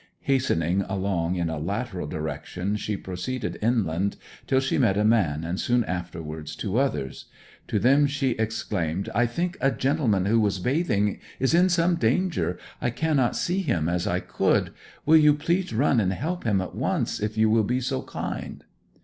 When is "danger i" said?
11.97-12.89